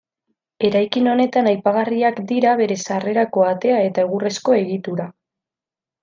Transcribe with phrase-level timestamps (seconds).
[0.69, 5.07] Eraikin honetan aipagarriak dira bere sarrerako atea eta egurrezko egitura.